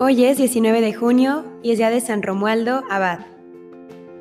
Hoy 0.00 0.24
es 0.24 0.38
19 0.38 0.80
de 0.80 0.92
junio 0.92 1.44
y 1.62 1.70
es 1.70 1.78
día 1.78 1.88
de 1.88 2.00
San 2.00 2.24
Romualdo 2.24 2.82
Abad. 2.90 3.20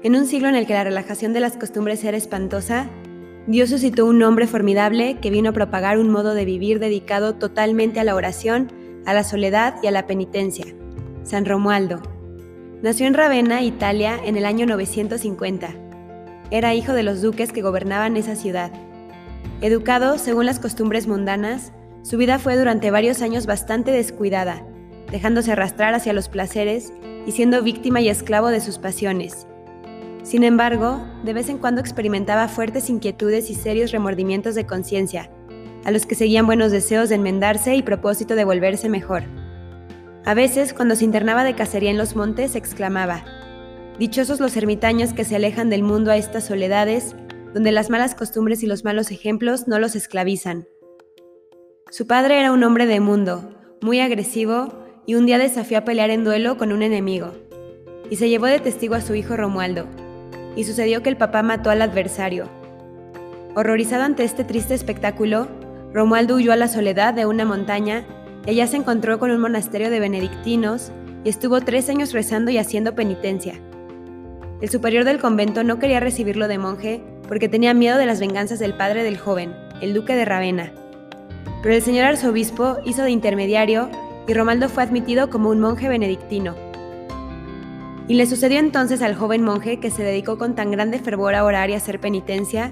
En 0.04 0.16
un 0.16 0.28
siglo 0.28 0.48
en 0.48 0.54
el 0.54 0.68
que 0.68 0.76
la 0.76 0.84
relajación 0.84 1.34
de 1.34 1.40
las 1.40 1.58
costumbres 1.58 2.04
era 2.04 2.16
espantosa, 2.16 2.92
Dios 3.48 3.72
suscitó 3.72 4.06
un 4.06 4.22
hombre 4.22 4.46
formidable 4.46 5.18
que 5.20 5.32
vino 5.32 5.50
a 5.50 5.54
propagar 5.54 5.98
un 5.98 6.12
modo 6.12 6.36
de 6.36 6.46
vivir 6.46 6.78
dedicado 6.78 7.34
totalmente 7.34 8.00
a 8.00 8.04
la 8.04 8.14
oración, 8.14 8.72
a 9.08 9.16
la 9.16 9.24
soledad 9.24 9.74
y 9.82 9.88
a 9.88 9.92
la 9.92 10.06
penitencia. 10.06 10.68
San 11.24 11.44
Romualdo. 11.44 12.04
Nació 12.84 13.08
en 13.08 13.16
Ravenna, 13.16 13.64
Italia, 13.64 14.20
en 14.24 14.38
el 14.38 14.46
año 14.46 14.68
950. 14.68 15.70
Era 16.52 16.76
hijo 16.76 16.94
de 16.94 17.02
los 17.02 17.24
duques 17.24 17.52
que 17.52 17.64
gobernaban 17.64 18.16
esa 18.16 18.36
ciudad. 18.36 18.72
Educado 19.62 20.20
según 20.20 20.46
las 20.46 20.60
costumbres 20.60 21.08
mundanas, 21.08 21.74
su 22.04 22.18
vida 22.18 22.38
fue 22.38 22.58
durante 22.58 22.92
varios 22.92 23.24
años 23.24 23.48
bastante 23.48 23.90
descuidada, 23.90 24.64
dejándose 25.14 25.52
arrastrar 25.52 25.94
hacia 25.94 26.12
los 26.12 26.28
placeres 26.28 26.92
y 27.28 27.34
siendo 27.34 27.62
víctima 27.62 28.02
y 28.02 28.10
esclavo 28.10 28.48
de 28.48 28.60
sus 28.60 28.80
pasiones. 28.80 29.46
Sin 30.24 30.44
embargo, 30.44 31.06
de 31.24 31.34
vez 31.34 31.50
en 31.50 31.60
cuando 31.60 31.82
experimentaba 31.82 32.48
fuertes 32.48 32.90
inquietudes 32.90 33.52
y 33.52 33.56
serios 33.56 33.92
remordimientos 33.92 34.56
de 34.56 34.66
conciencia, 34.66 35.30
a 35.86 35.92
los 35.92 36.08
que 36.08 36.16
seguían 36.16 36.48
buenos 36.48 36.72
deseos 36.72 37.10
de 37.10 37.16
enmendarse 37.16 37.76
y 37.76 37.84
propósito 37.84 38.36
de 38.36 38.44
volverse 38.44 38.90
mejor. 38.90 39.22
A 40.26 40.34
veces, 40.34 40.74
cuando 40.74 40.96
se 40.96 41.06
internaba 41.06 41.44
de 41.44 41.54
cacería 41.54 41.92
en 41.92 41.98
los 41.98 42.16
montes, 42.16 42.56
exclamaba, 42.56 43.24
Dichosos 44.00 44.40
los 44.40 44.58
ermitaños 44.58 45.14
que 45.14 45.26
se 45.26 45.36
alejan 45.36 45.70
del 45.70 45.84
mundo 45.84 46.10
a 46.10 46.18
estas 46.18 46.46
soledades, 46.46 47.16
donde 47.54 47.72
las 47.72 47.92
malas 47.92 48.16
costumbres 48.16 48.64
y 48.64 48.66
los 48.66 48.84
malos 48.84 49.12
ejemplos 49.12 49.68
no 49.68 49.78
los 49.78 49.96
esclavizan. 49.96 50.68
Su 51.92 52.08
padre 52.08 52.40
era 52.40 52.52
un 52.52 52.64
hombre 52.64 52.88
de 52.88 53.00
mundo, 53.00 53.54
muy 53.80 54.00
agresivo, 54.00 54.83
y 55.06 55.16
un 55.16 55.26
día 55.26 55.38
desafió 55.38 55.78
a 55.78 55.86
pelear 55.86 56.10
en 56.10 56.24
duelo 56.24 56.58
con 56.58 56.72
un 56.72 56.82
enemigo, 56.82 57.32
y 58.10 58.16
se 58.16 58.30
llevó 58.30 58.46
de 58.46 58.60
testigo 58.60 58.96
a 58.96 59.02
su 59.02 59.16
hijo 59.16 59.36
Romualdo, 59.36 59.86
y 60.56 60.64
sucedió 60.64 61.04
que 61.04 61.10
el 61.10 61.18
papá 61.18 61.44
mató 61.44 61.70
al 61.70 61.82
adversario. 61.82 62.48
Horrorizado 63.56 64.04
ante 64.04 64.24
este 64.24 64.44
triste 64.44 64.74
espectáculo, 64.74 65.48
Romualdo 65.94 66.36
huyó 66.36 66.54
a 66.54 66.58
la 66.58 66.68
soledad 66.68 67.14
de 67.14 67.26
una 67.26 67.46
montaña 67.46 68.06
y 68.46 68.52
allá 68.52 68.68
se 68.68 68.78
encontró 68.78 69.20
con 69.20 69.32
un 69.32 69.40
monasterio 69.40 69.90
de 69.90 70.00
benedictinos 70.00 70.92
y 71.24 71.30
estuvo 71.30 71.62
tres 71.62 71.90
años 71.90 72.14
rezando 72.14 72.52
y 72.52 72.58
haciendo 72.58 72.96
penitencia. 72.96 73.54
El 74.62 74.70
superior 74.70 75.04
del 75.04 75.20
convento 75.20 75.64
no 75.64 75.80
quería 75.80 76.00
recibirlo 76.00 76.48
de 76.48 76.58
monje 76.58 77.04
porque 77.28 77.50
tenía 77.50 77.74
miedo 77.74 77.98
de 77.98 78.06
las 78.06 78.20
venganzas 78.20 78.60
del 78.60 78.76
padre 78.76 79.04
del 79.04 79.18
joven, 79.18 79.54
el 79.82 79.94
duque 79.94 80.16
de 80.16 80.26
Ravenna 80.26 80.74
pero 81.64 81.76
el 81.76 81.82
señor 81.82 82.06
arzobispo 82.06 82.78
hizo 82.84 83.04
de 83.04 83.12
intermediario 83.12 83.90
y 84.28 84.34
Romaldo 84.34 84.70
fue 84.70 84.84
admitido 84.84 85.30
como 85.30 85.50
un 85.50 85.60
monje 85.60 85.90
benedictino. 85.90 86.56
Y 88.08 88.16
le 88.16 88.26
sucedió 88.26 88.60
entonces 88.60 89.02
al 89.02 89.16
joven 89.16 89.44
monje 89.44 89.80
que 89.80 89.92
se 89.92 90.04
dedicó 90.04 90.38
con 90.38 90.56
tan 90.56 90.72
grande 90.72 91.00
fervor 91.00 91.36
a 91.36 91.46
orar 91.46 91.70
y 91.70 91.74
a 91.74 91.78
hacer 91.78 92.00
penitencia, 92.00 92.70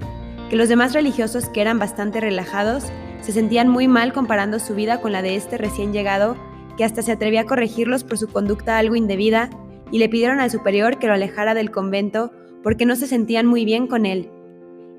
que 0.50 0.56
los 0.56 0.68
demás 0.68 0.92
religiosos 0.92 1.48
que 1.48 1.62
eran 1.62 1.78
bastante 1.78 2.20
relajados 2.20 2.84
se 3.22 3.32
sentían 3.32 3.68
muy 3.68 3.88
mal 3.88 4.12
comparando 4.12 4.58
su 4.58 4.74
vida 4.74 5.00
con 5.00 5.12
la 5.12 5.22
de 5.22 5.36
este 5.36 5.56
recién 5.56 5.92
llegado, 5.92 6.36
que 6.76 6.84
hasta 6.84 7.02
se 7.02 7.12
atrevía 7.12 7.42
a 7.42 7.46
corregirlos 7.46 8.04
por 8.04 8.18
su 8.18 8.28
conducta 8.28 8.78
algo 8.78 8.96
indebida, 8.96 9.48
y 9.90 9.98
le 9.98 10.08
pidieron 10.08 10.40
al 10.40 10.50
superior 10.50 10.98
que 10.98 11.06
lo 11.06 11.14
alejara 11.14 11.54
del 11.54 11.70
convento 11.70 12.32
porque 12.62 12.86
no 12.86 12.96
se 12.96 13.06
sentían 13.06 13.46
muy 13.46 13.64
bien 13.64 13.86
con 13.86 14.06
él. 14.06 14.30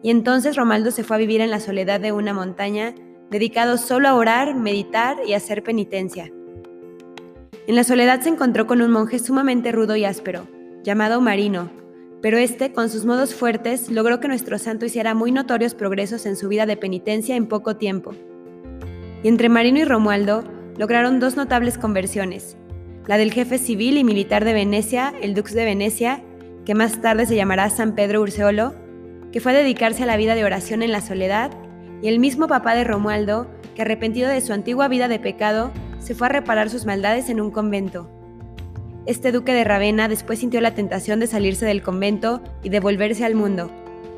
Y 0.04 0.12
entonces 0.12 0.56
Romaldo 0.56 0.92
se 0.92 1.04
fue 1.04 1.16
a 1.16 1.20
vivir 1.20 1.42
en 1.42 1.50
la 1.50 1.60
soledad 1.60 2.00
de 2.00 2.12
una 2.12 2.34
montaña 2.34 2.94
dedicado 3.32 3.78
solo 3.78 4.08
a 4.08 4.16
orar, 4.16 4.54
meditar 4.56 5.18
y 5.26 5.34
hacer 5.34 5.64
penitencia. 5.64 6.32
En 7.66 7.76
la 7.76 7.86
soledad 7.86 8.20
se 8.20 8.28
encontró 8.28 8.68
con 8.68 8.82
un 8.82 8.92
monje 8.92 9.20
sumamente 9.20 9.72
rudo 9.72 9.96
y 9.96 10.04
áspero, 10.04 10.48
llamado 10.84 11.22
Marino, 11.22 11.72
pero 12.22 12.38
este, 12.38 12.74
con 12.74 12.90
sus 12.90 13.06
modos 13.06 13.34
fuertes, 13.34 13.90
logró 13.90 14.20
que 14.20 14.28
nuestro 14.28 14.58
santo 14.58 14.86
hiciera 14.86 15.14
muy 15.14 15.32
notorios 15.32 15.74
progresos 15.74 16.26
en 16.26 16.36
su 16.36 16.50
vida 16.50 16.66
de 16.66 16.76
penitencia 16.76 17.38
en 17.38 17.48
poco 17.48 17.78
tiempo. 17.78 18.12
Y 19.24 19.30
entre 19.30 19.48
Marino 19.48 19.80
y 19.80 19.86
Romualdo 19.86 20.44
lograron 20.78 21.22
dos 21.22 21.38
notables 21.38 21.78
conversiones, 21.78 22.58
la 23.08 23.18
del 23.18 23.32
jefe 23.32 23.58
civil 23.58 23.98
y 23.98 24.04
militar 24.04 24.44
de 24.44 24.54
Venecia, 24.54 25.14
el 25.22 25.34
dux 25.34 25.54
de 25.54 25.64
Venecia, 25.64 26.22
que 26.66 26.76
más 26.76 27.02
tarde 27.02 27.26
se 27.26 27.36
llamará 27.36 27.70
San 27.70 27.96
Pedro 27.96 28.22
Urseolo, 28.22 28.74
que 29.32 29.40
fue 29.40 29.54
a 29.54 29.56
dedicarse 29.56 30.04
a 30.04 30.06
la 30.06 30.18
vida 30.18 30.36
de 30.36 30.44
oración 30.44 30.84
en 30.84 30.92
la 30.92 31.00
soledad 31.00 31.52
y 32.02 32.10
el 32.10 32.20
mismo 32.20 32.48
papá 32.48 32.76
de 32.76 32.84
Romualdo, 32.84 33.48
que 33.74 33.84
arrepentido 33.84 34.30
de 34.30 34.42
su 34.42 34.52
antigua 34.52 34.90
vida 34.90 35.08
de 35.08 35.20
pecado, 35.20 35.72
se 36.04 36.14
fue 36.14 36.28
a 36.28 36.32
reparar 36.32 36.70
sus 36.70 36.86
maldades 36.86 37.30
en 37.30 37.42
un 37.42 37.50
convento. 37.50 38.10
Este 39.06 39.32
duque 39.32 39.54
de 39.54 39.64
Ravenna 39.64 40.08
después 40.08 40.40
sintió 40.40 40.62
la 40.62 40.76
tentación 40.76 41.20
de 41.20 41.28
salirse 41.28 41.66
del 41.66 41.82
convento 41.82 42.42
y 42.62 42.70
de 42.70 42.80
volverse 42.80 43.26
al 43.26 43.36
mundo, 43.36 43.72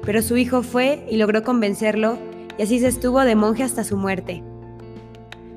pero 0.04 0.22
su 0.22 0.36
hijo 0.38 0.64
fue 0.64 1.06
y 1.10 1.18
logró 1.18 1.44
convencerlo, 1.44 2.18
y 2.58 2.64
así 2.64 2.80
se 2.80 2.88
estuvo 2.88 3.22
de 3.22 3.36
monje 3.36 3.64
hasta 3.64 3.84
su 3.84 3.98
muerte. 3.98 4.44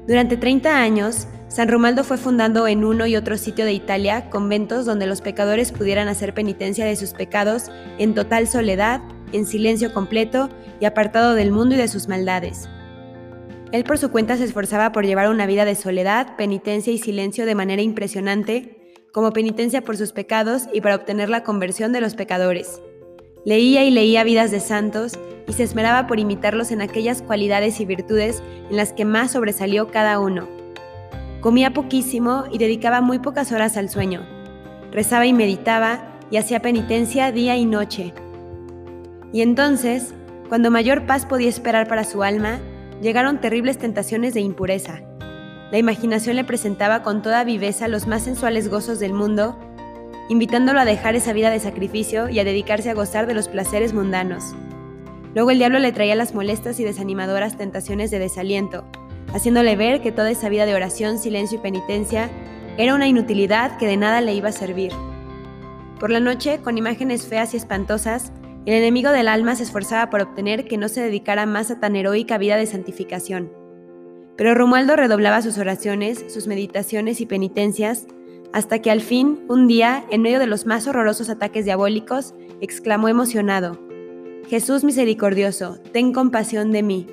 Durante 0.06 0.36
30 0.36 0.80
años, 0.80 1.26
San 1.48 1.68
Romualdo 1.68 2.04
fue 2.04 2.18
fundando 2.18 2.66
en 2.68 2.84
uno 2.84 3.06
y 3.06 3.16
otro 3.16 3.38
sitio 3.38 3.64
de 3.64 3.72
Italia 3.72 4.28
conventos 4.28 4.84
donde 4.84 5.06
los 5.06 5.22
pecadores 5.22 5.72
pudieran 5.72 6.08
hacer 6.08 6.34
penitencia 6.34 6.84
de 6.84 6.96
sus 6.96 7.14
pecados 7.14 7.70
en 7.98 8.14
total 8.14 8.46
soledad 8.46 9.00
en 9.32 9.46
silencio 9.46 9.92
completo 9.92 10.48
y 10.80 10.84
apartado 10.84 11.34
del 11.34 11.52
mundo 11.52 11.74
y 11.74 11.78
de 11.78 11.88
sus 11.88 12.08
maldades. 12.08 12.68
Él 13.72 13.84
por 13.84 13.98
su 13.98 14.10
cuenta 14.10 14.36
se 14.36 14.44
esforzaba 14.44 14.92
por 14.92 15.04
llevar 15.04 15.28
una 15.28 15.46
vida 15.46 15.64
de 15.64 15.74
soledad, 15.74 16.36
penitencia 16.36 16.92
y 16.92 16.98
silencio 16.98 17.46
de 17.46 17.54
manera 17.54 17.82
impresionante, 17.82 18.94
como 19.12 19.32
penitencia 19.32 19.82
por 19.82 19.96
sus 19.96 20.12
pecados 20.12 20.68
y 20.72 20.80
para 20.80 20.94
obtener 20.94 21.28
la 21.28 21.42
conversión 21.42 21.92
de 21.92 22.00
los 22.00 22.14
pecadores. 22.14 22.80
Leía 23.44 23.84
y 23.84 23.90
leía 23.90 24.24
vidas 24.24 24.50
de 24.50 24.60
santos 24.60 25.18
y 25.46 25.52
se 25.52 25.62
esmeraba 25.62 26.06
por 26.06 26.18
imitarlos 26.18 26.70
en 26.70 26.82
aquellas 26.82 27.22
cualidades 27.22 27.80
y 27.80 27.84
virtudes 27.84 28.42
en 28.70 28.76
las 28.76 28.92
que 28.92 29.04
más 29.04 29.32
sobresalió 29.32 29.90
cada 29.90 30.18
uno. 30.18 30.48
Comía 31.40 31.72
poquísimo 31.72 32.44
y 32.50 32.58
dedicaba 32.58 33.00
muy 33.00 33.18
pocas 33.18 33.52
horas 33.52 33.76
al 33.76 33.88
sueño. 33.88 34.26
Rezaba 34.92 35.26
y 35.26 35.32
meditaba 35.32 36.18
y 36.30 36.36
hacía 36.36 36.60
penitencia 36.60 37.32
día 37.32 37.56
y 37.56 37.64
noche, 37.64 38.12
y 39.32 39.42
entonces, 39.42 40.14
cuando 40.48 40.70
mayor 40.70 41.06
paz 41.06 41.26
podía 41.26 41.48
esperar 41.48 41.86
para 41.86 42.04
su 42.04 42.22
alma, 42.22 42.60
llegaron 43.00 43.40
terribles 43.40 43.78
tentaciones 43.78 44.34
de 44.34 44.40
impureza. 44.40 45.02
La 45.70 45.78
imaginación 45.78 46.36
le 46.36 46.44
presentaba 46.44 47.02
con 47.02 47.22
toda 47.22 47.44
viveza 47.44 47.88
los 47.88 48.06
más 48.06 48.22
sensuales 48.22 48.68
gozos 48.68 48.98
del 48.98 49.12
mundo, 49.12 49.58
invitándolo 50.28 50.80
a 50.80 50.84
dejar 50.84 51.14
esa 51.14 51.32
vida 51.32 51.50
de 51.50 51.60
sacrificio 51.60 52.28
y 52.28 52.38
a 52.38 52.44
dedicarse 52.44 52.90
a 52.90 52.94
gozar 52.94 53.26
de 53.26 53.34
los 53.34 53.48
placeres 53.48 53.92
mundanos. 53.92 54.54
Luego 55.34 55.50
el 55.50 55.58
diablo 55.58 55.78
le 55.78 55.92
traía 55.92 56.16
las 56.16 56.34
molestas 56.34 56.80
y 56.80 56.84
desanimadoras 56.84 57.56
tentaciones 57.56 58.10
de 58.10 58.18
desaliento, 58.18 58.84
haciéndole 59.32 59.76
ver 59.76 60.00
que 60.00 60.12
toda 60.12 60.30
esa 60.30 60.48
vida 60.48 60.66
de 60.66 60.74
oración, 60.74 61.18
silencio 61.18 61.58
y 61.58 61.62
penitencia 61.62 62.30
era 62.78 62.94
una 62.94 63.08
inutilidad 63.08 63.76
que 63.76 63.86
de 63.86 63.96
nada 63.96 64.20
le 64.20 64.34
iba 64.34 64.48
a 64.48 64.52
servir. 64.52 64.92
Por 66.00 66.10
la 66.10 66.20
noche, 66.20 66.60
con 66.62 66.78
imágenes 66.78 67.26
feas 67.26 67.52
y 67.54 67.56
espantosas, 67.56 68.32
el 68.66 68.74
enemigo 68.74 69.10
del 69.10 69.28
alma 69.28 69.54
se 69.54 69.62
esforzaba 69.62 70.10
por 70.10 70.20
obtener 70.20 70.66
que 70.66 70.76
no 70.76 70.88
se 70.88 71.00
dedicara 71.00 71.46
más 71.46 71.70
a 71.70 71.80
tan 71.80 71.96
heroica 71.96 72.38
vida 72.38 72.56
de 72.56 72.66
santificación. 72.66 73.52
Pero 74.36 74.54
Romualdo 74.54 74.94
redoblaba 74.94 75.42
sus 75.42 75.58
oraciones, 75.58 76.24
sus 76.28 76.46
meditaciones 76.46 77.20
y 77.20 77.26
penitencias, 77.26 78.06
hasta 78.52 78.80
que 78.80 78.90
al 78.90 79.00
fin, 79.00 79.40
un 79.48 79.66
día, 79.66 80.04
en 80.10 80.22
medio 80.22 80.38
de 80.38 80.46
los 80.46 80.66
más 80.66 80.86
horrorosos 80.86 81.28
ataques 81.28 81.64
diabólicos, 81.64 82.34
exclamó 82.60 83.08
emocionado, 83.08 83.78
Jesús 84.48 84.82
misericordioso, 84.82 85.78
ten 85.92 86.14
compasión 86.14 86.72
de 86.72 86.82
mí. 86.82 87.06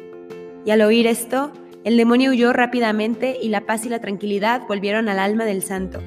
Y 0.65 0.71
al 0.71 0.81
oír 0.81 1.05
esto, 1.05 1.51
el 1.83 1.97
demonio 1.97 2.31
huyó 2.31 2.53
rápidamente 2.53 3.37
y 3.41 3.49
la 3.49 3.65
paz 3.65 3.85
y 3.85 3.89
la 3.89 3.99
tranquilidad 3.99 4.61
volvieron 4.69 5.09
al 5.09 5.19
alma 5.19 5.43
del 5.43 5.61
santo. 5.61 5.99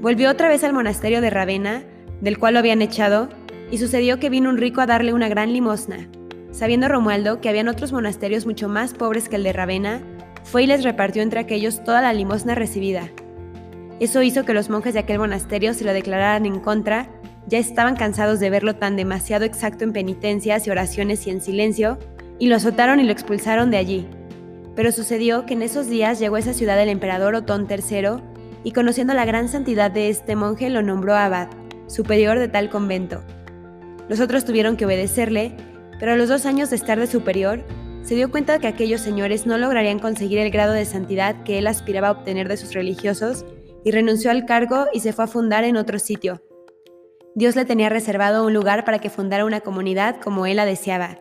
Volvió 0.00 0.30
otra 0.30 0.48
vez 0.48 0.64
al 0.64 0.72
monasterio 0.72 1.20
de 1.20 1.28
Ravenna, 1.28 1.84
del 2.22 2.38
cual 2.38 2.54
lo 2.54 2.60
habían 2.60 2.80
echado, 2.80 3.28
y 3.70 3.78
sucedió 3.78 4.18
que 4.18 4.30
vino 4.30 4.50
un 4.50 4.58
rico 4.58 4.80
a 4.80 4.86
darle 4.86 5.12
una 5.12 5.28
gran 5.28 5.52
limosna. 5.52 6.08
Sabiendo 6.50 6.88
Romualdo 6.88 7.40
que 7.40 7.48
habían 7.48 7.68
otros 7.68 7.92
monasterios 7.92 8.46
mucho 8.46 8.68
más 8.68 8.94
pobres 8.94 9.28
que 9.28 9.36
el 9.36 9.44
de 9.44 9.52
Ravenna, 9.52 10.00
fue 10.44 10.64
y 10.64 10.66
les 10.66 10.82
repartió 10.82 11.22
entre 11.22 11.40
aquellos 11.40 11.84
toda 11.84 12.02
la 12.02 12.12
limosna 12.12 12.54
recibida. 12.54 13.08
Eso 14.00 14.22
hizo 14.22 14.44
que 14.44 14.54
los 14.54 14.70
monjes 14.70 14.94
de 14.94 15.00
aquel 15.00 15.18
monasterio 15.18 15.74
se 15.74 15.84
lo 15.84 15.92
declararan 15.92 16.46
en 16.46 16.58
contra, 16.58 17.08
ya 17.46 17.58
estaban 17.58 17.96
cansados 17.96 18.40
de 18.40 18.50
verlo 18.50 18.76
tan 18.76 18.96
demasiado 18.96 19.44
exacto 19.44 19.84
en 19.84 19.92
penitencias 19.92 20.66
y 20.66 20.70
oraciones 20.70 21.26
y 21.26 21.30
en 21.30 21.40
silencio, 21.40 21.98
y 22.38 22.48
lo 22.48 22.56
azotaron 22.56 23.00
y 23.00 23.04
lo 23.04 23.12
expulsaron 23.12 23.70
de 23.70 23.76
allí. 23.76 24.08
Pero 24.74 24.92
sucedió 24.92 25.44
que 25.46 25.54
en 25.54 25.62
esos 25.62 25.88
días 25.88 26.18
llegó 26.18 26.36
a 26.36 26.38
esa 26.38 26.54
ciudad 26.54 26.80
el 26.80 26.88
emperador 26.88 27.34
Otón 27.34 27.66
III, 27.68 28.22
y 28.64 28.72
conociendo 28.72 29.14
la 29.14 29.24
gran 29.24 29.48
santidad 29.48 29.90
de 29.90 30.08
este 30.08 30.36
monje 30.36 30.70
lo 30.70 30.82
nombró 30.82 31.14
abad, 31.14 31.48
superior 31.86 32.38
de 32.38 32.48
tal 32.48 32.70
convento. 32.70 33.22
Los 34.10 34.18
otros 34.18 34.44
tuvieron 34.44 34.76
que 34.76 34.86
obedecerle, 34.86 35.52
pero 36.00 36.12
a 36.12 36.16
los 36.16 36.28
dos 36.28 36.44
años 36.44 36.70
de 36.70 36.74
estar 36.74 36.98
de 36.98 37.06
superior, 37.06 37.64
se 38.02 38.16
dio 38.16 38.28
cuenta 38.28 38.54
de 38.54 38.58
que 38.58 38.66
aquellos 38.66 39.00
señores 39.00 39.46
no 39.46 39.56
lograrían 39.56 40.00
conseguir 40.00 40.40
el 40.40 40.50
grado 40.50 40.72
de 40.72 40.84
santidad 40.84 41.44
que 41.44 41.58
él 41.58 41.68
aspiraba 41.68 42.08
a 42.08 42.10
obtener 42.10 42.48
de 42.48 42.56
sus 42.56 42.74
religiosos 42.74 43.44
y 43.84 43.92
renunció 43.92 44.32
al 44.32 44.46
cargo 44.46 44.86
y 44.92 44.98
se 44.98 45.12
fue 45.12 45.26
a 45.26 45.28
fundar 45.28 45.62
en 45.62 45.76
otro 45.76 46.00
sitio. 46.00 46.42
Dios 47.36 47.54
le 47.54 47.64
tenía 47.64 47.88
reservado 47.88 48.44
un 48.44 48.52
lugar 48.52 48.84
para 48.84 48.98
que 48.98 49.10
fundara 49.10 49.44
una 49.44 49.60
comunidad 49.60 50.16
como 50.20 50.44
él 50.44 50.56
la 50.56 50.64
deseaba. 50.64 51.20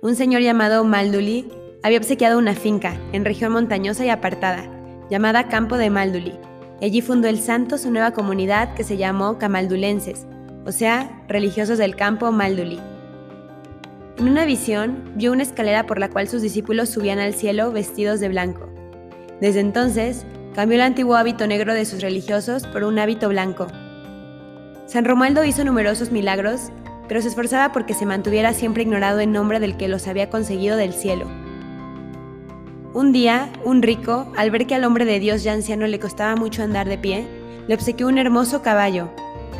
Un 0.00 0.16
señor 0.16 0.40
llamado 0.40 0.82
Malduli 0.82 1.46
había 1.82 1.98
obsequiado 1.98 2.38
una 2.38 2.54
finca 2.54 2.98
en 3.12 3.26
región 3.26 3.52
montañosa 3.52 4.06
y 4.06 4.08
apartada, 4.08 4.64
llamada 5.10 5.48
Campo 5.48 5.76
de 5.76 5.90
Malduli. 5.90 6.38
Allí 6.80 7.02
fundó 7.02 7.28
el 7.28 7.38
santo 7.38 7.76
su 7.76 7.90
nueva 7.90 8.12
comunidad 8.12 8.72
que 8.72 8.84
se 8.84 8.96
llamó 8.96 9.36
Camaldulenses, 9.36 10.26
o 10.66 10.72
sea, 10.72 11.22
religiosos 11.28 11.78
del 11.78 11.96
campo 11.96 12.30
Malduli. 12.32 12.78
En 14.18 14.28
una 14.28 14.44
visión, 14.44 15.12
vio 15.14 15.32
una 15.32 15.42
escalera 15.42 15.86
por 15.86 15.98
la 15.98 16.10
cual 16.10 16.28
sus 16.28 16.42
discípulos 16.42 16.90
subían 16.90 17.18
al 17.18 17.34
cielo 17.34 17.72
vestidos 17.72 18.20
de 18.20 18.28
blanco. 18.28 18.68
Desde 19.40 19.60
entonces, 19.60 20.26
cambió 20.54 20.76
el 20.76 20.82
antiguo 20.82 21.16
hábito 21.16 21.46
negro 21.46 21.72
de 21.72 21.86
sus 21.86 22.02
religiosos 22.02 22.66
por 22.66 22.84
un 22.84 22.98
hábito 22.98 23.28
blanco. 23.28 23.66
San 24.86 25.04
Romualdo 25.04 25.44
hizo 25.44 25.64
numerosos 25.64 26.10
milagros, 26.12 26.70
pero 27.08 27.22
se 27.22 27.28
esforzaba 27.28 27.72
porque 27.72 27.94
se 27.94 28.06
mantuviera 28.06 28.52
siempre 28.52 28.82
ignorado 28.82 29.20
en 29.20 29.32
nombre 29.32 29.58
del 29.58 29.76
que 29.76 29.88
los 29.88 30.06
había 30.06 30.28
conseguido 30.28 30.76
del 30.76 30.92
cielo. 30.92 31.26
Un 32.92 33.12
día, 33.12 33.48
un 33.64 33.82
rico, 33.82 34.30
al 34.36 34.50
ver 34.50 34.66
que 34.66 34.74
al 34.74 34.84
hombre 34.84 35.04
de 35.04 35.20
Dios 35.20 35.42
ya 35.42 35.52
anciano 35.52 35.86
le 35.86 36.00
costaba 36.00 36.36
mucho 36.36 36.62
andar 36.62 36.88
de 36.88 36.98
pie, 36.98 37.24
le 37.68 37.74
obsequió 37.74 38.08
un 38.08 38.18
hermoso 38.18 38.62
caballo, 38.62 39.10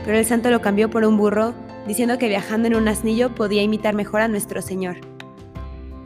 pero 0.05 0.19
el 0.19 0.25
santo 0.25 0.51
lo 0.51 0.61
cambió 0.61 0.91
por 0.91 1.05
un 1.05 1.17
burro 1.17 1.55
diciendo 1.87 2.19
que 2.19 2.29
viajando 2.29 2.69
en 2.69 2.75
un 2.75 2.89
asnillo 2.89 3.35
podía 3.35 3.63
imitar 3.63 3.95
mejor 3.95 4.21
a 4.21 4.29
nuestro 4.29 4.63
Señor. 4.63 4.97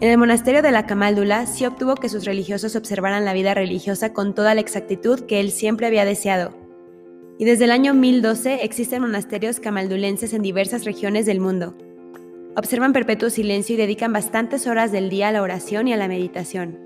En 0.01 0.11
el 0.11 0.19
monasterio 0.19 0.61
de 0.61 0.71
la 0.71 0.87
Camáldula 0.87 1.47
sí 1.47 1.65
obtuvo 1.65 1.95
que 1.95 2.09
sus 2.09 2.25
religiosos 2.25 2.77
observaran 2.77 3.25
la 3.25 3.33
vida 3.33 3.55
religiosa 3.55 4.13
con 4.13 4.35
toda 4.35 4.55
la 4.55 4.61
exactitud 4.61 5.21
que 5.21 5.41
él 5.41 5.51
siempre 5.51 5.87
había 5.87 6.05
deseado. 6.05 6.53
Y 7.39 7.45
desde 7.45 7.65
el 7.65 7.71
año 7.71 7.95
1012 7.95 8.65
existen 8.65 9.03
monasterios 9.03 9.61
camaldulenses 9.61 10.33
en 10.35 10.43
diversas 10.43 10.85
regiones 10.85 11.27
del 11.27 11.41
mundo. 11.41 11.77
Observan 12.57 12.93
perpetuo 12.93 13.31
silencio 13.31 13.75
y 13.75 13.79
dedican 13.79 14.13
bastantes 14.13 14.67
horas 14.67 14.93
del 14.93 15.11
día 15.11 15.29
a 15.29 15.33
la 15.33 15.43
oración 15.43 15.89
y 15.89 15.93
a 15.93 15.97
la 15.97 16.07
meditación. 16.07 16.79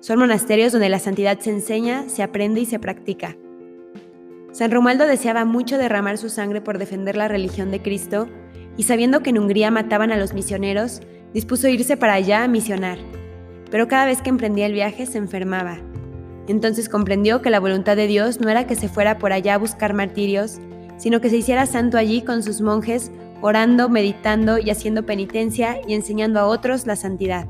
Son 0.00 0.18
monasterios 0.18 0.72
donde 0.72 0.88
la 0.88 1.00
santidad 1.00 1.40
se 1.40 1.50
enseña, 1.50 2.08
se 2.08 2.22
aprende 2.22 2.60
y 2.60 2.66
se 2.66 2.78
practica. 2.78 3.36
San 4.58 4.72
Romualdo 4.72 5.06
deseaba 5.06 5.44
mucho 5.44 5.78
derramar 5.78 6.18
su 6.18 6.28
sangre 6.28 6.60
por 6.60 6.78
defender 6.78 7.16
la 7.16 7.28
religión 7.28 7.70
de 7.70 7.80
Cristo 7.80 8.28
y 8.76 8.82
sabiendo 8.82 9.20
que 9.20 9.30
en 9.30 9.38
Hungría 9.38 9.70
mataban 9.70 10.10
a 10.10 10.16
los 10.16 10.34
misioneros, 10.34 11.00
dispuso 11.32 11.68
irse 11.68 11.96
para 11.96 12.14
allá 12.14 12.42
a 12.42 12.48
misionar. 12.48 12.98
Pero 13.70 13.86
cada 13.86 14.04
vez 14.06 14.20
que 14.20 14.30
emprendía 14.30 14.66
el 14.66 14.72
viaje 14.72 15.06
se 15.06 15.16
enfermaba. 15.16 15.78
Entonces 16.48 16.88
comprendió 16.88 17.40
que 17.40 17.50
la 17.50 17.60
voluntad 17.60 17.94
de 17.94 18.08
Dios 18.08 18.40
no 18.40 18.48
era 18.48 18.66
que 18.66 18.74
se 18.74 18.88
fuera 18.88 19.18
por 19.18 19.32
allá 19.32 19.54
a 19.54 19.58
buscar 19.58 19.94
martirios, 19.94 20.58
sino 20.96 21.20
que 21.20 21.30
se 21.30 21.36
hiciera 21.36 21.64
santo 21.64 21.96
allí 21.96 22.22
con 22.22 22.42
sus 22.42 22.60
monjes, 22.60 23.12
orando, 23.40 23.88
meditando 23.88 24.58
y 24.58 24.70
haciendo 24.70 25.06
penitencia 25.06 25.78
y 25.86 25.94
enseñando 25.94 26.40
a 26.40 26.46
otros 26.46 26.84
la 26.84 26.96
santidad. 26.96 27.46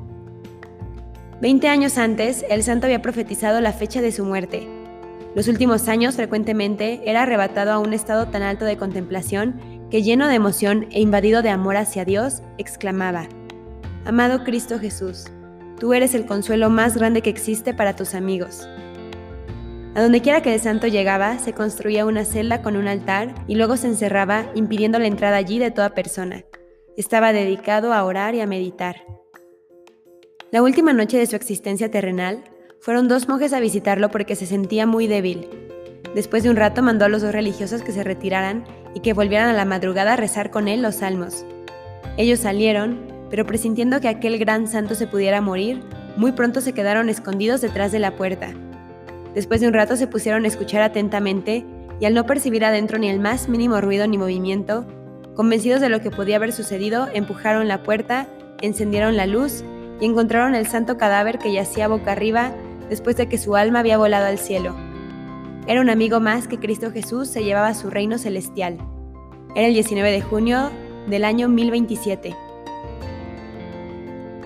Veinte 1.40 1.68
años 1.68 1.96
antes, 1.96 2.44
el 2.50 2.62
santo 2.62 2.86
había 2.86 3.00
profetizado 3.00 3.62
la 3.62 3.72
fecha 3.72 4.02
de 4.02 4.12
su 4.12 4.26
muerte, 4.26 4.68
los 5.34 5.48
últimos 5.48 5.88
años 5.88 6.16
frecuentemente 6.16 7.02
era 7.04 7.22
arrebatado 7.22 7.72
a 7.72 7.78
un 7.78 7.92
estado 7.92 8.28
tan 8.28 8.42
alto 8.42 8.64
de 8.64 8.76
contemplación 8.76 9.60
que 9.90 10.02
lleno 10.02 10.28
de 10.28 10.34
emoción 10.34 10.86
e 10.90 11.00
invadido 11.00 11.42
de 11.42 11.50
amor 11.50 11.76
hacia 11.76 12.04
Dios, 12.04 12.42
exclamaba, 12.58 13.28
Amado 14.04 14.44
Cristo 14.44 14.78
Jesús, 14.78 15.26
tú 15.78 15.94
eres 15.94 16.14
el 16.14 16.26
consuelo 16.26 16.70
más 16.70 16.96
grande 16.96 17.22
que 17.22 17.30
existe 17.30 17.74
para 17.74 17.94
tus 17.94 18.14
amigos. 18.14 18.68
A 19.94 20.02
donde 20.02 20.20
quiera 20.20 20.42
que 20.42 20.54
el 20.54 20.60
santo 20.60 20.86
llegaba, 20.86 21.38
se 21.38 21.52
construía 21.52 22.06
una 22.06 22.24
celda 22.24 22.62
con 22.62 22.76
un 22.76 22.86
altar 22.86 23.34
y 23.46 23.56
luego 23.56 23.76
se 23.76 23.88
encerraba, 23.88 24.50
impidiendo 24.54 24.98
la 24.98 25.08
entrada 25.08 25.36
allí 25.36 25.58
de 25.58 25.70
toda 25.70 25.94
persona. 25.94 26.44
Estaba 26.96 27.32
dedicado 27.32 27.92
a 27.92 28.04
orar 28.04 28.34
y 28.34 28.40
a 28.40 28.46
meditar. 28.46 28.96
La 30.50 30.62
última 30.62 30.92
noche 30.92 31.18
de 31.18 31.26
su 31.26 31.36
existencia 31.36 31.90
terrenal, 31.90 32.44
fueron 32.80 33.08
dos 33.08 33.28
monjes 33.28 33.52
a 33.52 33.60
visitarlo 33.60 34.10
porque 34.10 34.36
se 34.36 34.46
sentía 34.46 34.86
muy 34.86 35.06
débil. 35.06 35.48
Después 36.14 36.42
de 36.42 36.50
un 36.50 36.56
rato 36.56 36.82
mandó 36.82 37.04
a 37.04 37.08
los 37.08 37.22
dos 37.22 37.32
religiosos 37.32 37.82
que 37.82 37.92
se 37.92 38.04
retiraran 38.04 38.64
y 38.94 39.00
que 39.00 39.12
volvieran 39.12 39.48
a 39.48 39.52
la 39.52 39.64
madrugada 39.64 40.14
a 40.14 40.16
rezar 40.16 40.50
con 40.50 40.68
él 40.68 40.82
los 40.82 40.96
salmos. 40.96 41.44
Ellos 42.16 42.40
salieron, 42.40 43.00
pero 43.30 43.46
presintiendo 43.46 44.00
que 44.00 44.08
aquel 44.08 44.38
gran 44.38 44.68
santo 44.68 44.94
se 44.94 45.06
pudiera 45.06 45.40
morir, 45.40 45.82
muy 46.16 46.32
pronto 46.32 46.60
se 46.60 46.72
quedaron 46.72 47.08
escondidos 47.08 47.60
detrás 47.60 47.92
de 47.92 47.98
la 47.98 48.16
puerta. 48.16 48.50
Después 49.34 49.60
de 49.60 49.68
un 49.68 49.74
rato 49.74 49.96
se 49.96 50.06
pusieron 50.06 50.44
a 50.44 50.48
escuchar 50.48 50.82
atentamente 50.82 51.64
y 52.00 52.06
al 52.06 52.14
no 52.14 52.26
percibir 52.26 52.64
adentro 52.64 52.98
ni 52.98 53.08
el 53.08 53.20
más 53.20 53.48
mínimo 53.48 53.80
ruido 53.80 54.06
ni 54.06 54.18
movimiento, 54.18 54.86
convencidos 55.34 55.80
de 55.80 55.88
lo 55.88 56.00
que 56.00 56.10
podía 56.10 56.36
haber 56.36 56.52
sucedido, 56.52 57.08
empujaron 57.12 57.68
la 57.68 57.82
puerta, 57.82 58.26
encendieron 58.62 59.16
la 59.16 59.26
luz 59.26 59.62
y 60.00 60.06
encontraron 60.06 60.54
el 60.54 60.66
santo 60.66 60.96
cadáver 60.96 61.38
que 61.38 61.52
yacía 61.52 61.88
boca 61.88 62.12
arriba 62.12 62.52
después 62.88 63.16
de 63.16 63.28
que 63.28 63.38
su 63.38 63.56
alma 63.56 63.80
había 63.80 63.98
volado 63.98 64.26
al 64.26 64.38
cielo. 64.38 64.74
Era 65.66 65.80
un 65.80 65.90
amigo 65.90 66.20
más 66.20 66.48
que 66.48 66.58
Cristo 66.58 66.90
Jesús 66.90 67.28
se 67.28 67.44
llevaba 67.44 67.68
a 67.68 67.74
su 67.74 67.90
reino 67.90 68.18
celestial. 68.18 68.78
Era 69.54 69.66
el 69.66 69.74
19 69.74 70.10
de 70.10 70.22
junio 70.22 70.70
del 71.08 71.24
año 71.24 71.48
1027. 71.48 72.34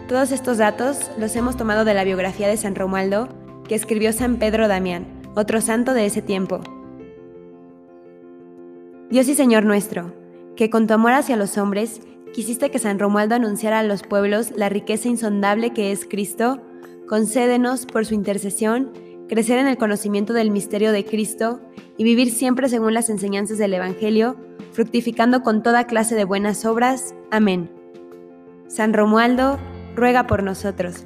Todos 0.08 0.32
estos 0.32 0.58
datos 0.58 1.10
los 1.18 1.34
hemos 1.36 1.56
tomado 1.56 1.84
de 1.84 1.94
la 1.94 2.04
biografía 2.04 2.48
de 2.48 2.56
San 2.56 2.74
Romualdo 2.74 3.28
que 3.68 3.74
escribió 3.74 4.12
San 4.12 4.36
Pedro 4.36 4.68
Damián, 4.68 5.06
otro 5.34 5.60
santo 5.60 5.94
de 5.94 6.06
ese 6.06 6.22
tiempo. 6.22 6.60
Dios 9.10 9.28
y 9.28 9.34
Señor 9.34 9.64
nuestro, 9.64 10.12
que 10.56 10.70
con 10.70 10.86
tu 10.86 10.94
amor 10.94 11.12
hacia 11.12 11.36
los 11.36 11.56
hombres 11.56 12.00
quisiste 12.32 12.70
que 12.70 12.78
San 12.78 12.98
Romualdo 12.98 13.34
anunciara 13.34 13.78
a 13.78 13.82
los 13.82 14.02
pueblos 14.02 14.52
la 14.56 14.68
riqueza 14.68 15.08
insondable 15.08 15.72
que 15.72 15.92
es 15.92 16.06
Cristo, 16.06 16.60
concédenos 17.12 17.84
por 17.84 18.06
su 18.06 18.14
intercesión 18.14 18.90
crecer 19.28 19.58
en 19.58 19.68
el 19.68 19.76
conocimiento 19.76 20.32
del 20.32 20.50
misterio 20.50 20.92
de 20.92 21.04
Cristo 21.04 21.60
y 21.98 22.04
vivir 22.04 22.30
siempre 22.30 22.70
según 22.70 22.94
las 22.94 23.10
enseñanzas 23.10 23.58
del 23.58 23.74
Evangelio, 23.74 24.34
fructificando 24.72 25.42
con 25.42 25.62
toda 25.62 25.86
clase 25.86 26.14
de 26.14 26.24
buenas 26.24 26.64
obras. 26.64 27.14
Amén. 27.30 27.70
San 28.66 28.94
Romualdo, 28.94 29.58
ruega 29.94 30.26
por 30.26 30.42
nosotros. 30.42 31.04